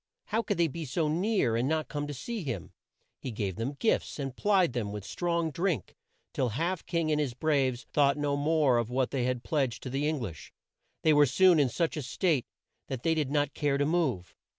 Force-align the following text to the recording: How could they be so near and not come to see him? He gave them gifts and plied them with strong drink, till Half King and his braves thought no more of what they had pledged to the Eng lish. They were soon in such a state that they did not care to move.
How 0.25 0.41
could 0.41 0.57
they 0.57 0.67
be 0.67 0.83
so 0.83 1.07
near 1.07 1.55
and 1.55 1.69
not 1.69 1.87
come 1.87 2.07
to 2.07 2.13
see 2.15 2.41
him? 2.43 2.71
He 3.19 3.29
gave 3.29 3.57
them 3.57 3.75
gifts 3.77 4.17
and 4.17 4.35
plied 4.35 4.73
them 4.73 4.91
with 4.91 5.05
strong 5.05 5.51
drink, 5.51 5.95
till 6.33 6.49
Half 6.49 6.87
King 6.87 7.11
and 7.11 7.21
his 7.21 7.35
braves 7.35 7.85
thought 7.93 8.17
no 8.17 8.35
more 8.35 8.79
of 8.79 8.89
what 8.89 9.11
they 9.11 9.25
had 9.25 9.43
pledged 9.43 9.83
to 9.83 9.91
the 9.91 10.07
Eng 10.07 10.19
lish. 10.21 10.51
They 11.03 11.13
were 11.13 11.27
soon 11.27 11.59
in 11.59 11.69
such 11.69 11.97
a 11.97 12.01
state 12.01 12.47
that 12.87 13.03
they 13.03 13.13
did 13.13 13.29
not 13.29 13.53
care 13.53 13.77
to 13.77 13.85
move. 13.85 14.33